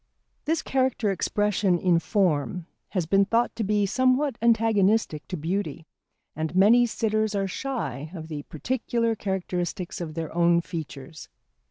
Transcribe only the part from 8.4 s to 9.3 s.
particular